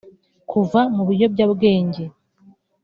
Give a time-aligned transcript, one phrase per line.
[0.49, 2.03] kuva mu biyobyabwenge